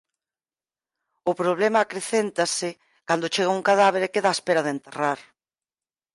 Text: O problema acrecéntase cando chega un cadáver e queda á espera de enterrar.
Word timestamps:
O 1.31 1.33
problema 1.41 1.79
acrecéntase 1.81 2.69
cando 3.07 3.31
chega 3.33 3.55
un 3.57 3.65
cadáver 3.69 4.01
e 4.03 4.11
queda 4.13 4.31
á 4.31 4.35
espera 4.37 4.65
de 4.65 4.73
enterrar. 4.75 5.19